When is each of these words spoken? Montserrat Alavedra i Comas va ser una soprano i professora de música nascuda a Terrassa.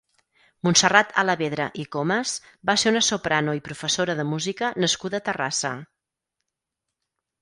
Montserrat 0.67 1.11
Alavedra 1.23 1.67
i 1.83 1.85
Comas 1.97 2.33
va 2.69 2.75
ser 2.85 2.93
una 2.93 3.03
soprano 3.09 3.55
i 3.59 3.63
professora 3.69 4.19
de 4.21 4.27
música 4.33 4.71
nascuda 4.85 5.21
a 5.23 5.25
Terrassa. 5.29 5.75